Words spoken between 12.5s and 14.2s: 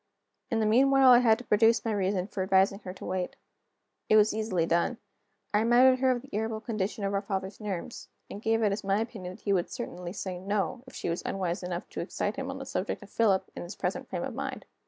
the subject of Philip, in his present